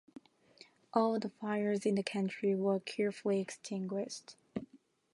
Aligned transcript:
All 0.95 1.19
the 1.19 1.29
fires 1.29 1.85
in 1.85 1.93
the 1.93 2.01
country 2.01 2.55
were 2.55 2.79
carefully 2.79 3.39
extinguished. 3.39 4.35